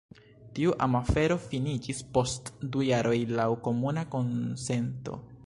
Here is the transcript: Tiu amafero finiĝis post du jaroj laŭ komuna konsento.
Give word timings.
Tiu 0.59 0.71
amafero 0.85 1.37
finiĝis 1.43 1.99
post 2.17 2.51
du 2.77 2.87
jaroj 2.89 3.15
laŭ 3.41 3.47
komuna 3.69 4.07
konsento. 4.17 5.23